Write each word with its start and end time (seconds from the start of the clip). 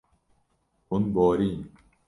Hûn 0.87 1.03
borîn. 1.13 1.55